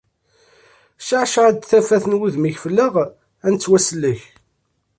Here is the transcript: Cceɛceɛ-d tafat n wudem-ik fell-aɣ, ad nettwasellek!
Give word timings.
Cceɛceɛ-d 0.99 1.59
tafat 1.69 2.03
n 2.07 2.17
wudem-ik 2.19 2.57
fell-aɣ, 2.63 2.93
ad 3.45 3.49
nettwasellek! 3.53 4.21